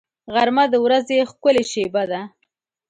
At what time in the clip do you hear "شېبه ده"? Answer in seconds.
1.71-2.21